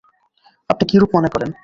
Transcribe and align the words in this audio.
আপনি 0.69 0.83
কিরূপ 0.91 1.09
মনে 1.15 1.29
করেন? 1.33 1.49